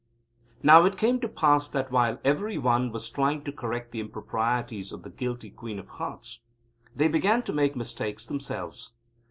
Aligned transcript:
Now 0.63 0.83
it 0.85 0.97
came 0.97 1.19
to 1.19 1.29
pass 1.29 1.69
that, 1.69 1.91
while 1.91 2.17
every 2.25 2.57
one 2.57 2.91
was 2.91 3.07
trying 3.07 3.43
to 3.43 3.51
correct 3.51 3.91
the 3.91 3.99
improprieties 3.99 4.91
of 4.91 5.03
the 5.03 5.11
guilty 5.11 5.51
Queen 5.51 5.77
of 5.77 5.89
Hearts, 5.89 6.39
they 6.95 7.07
began 7.07 7.43
to 7.43 7.53
make 7.53 7.75
mistakes 7.75 8.25
themselves. 8.25 8.93